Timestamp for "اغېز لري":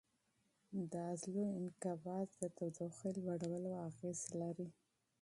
3.87-4.67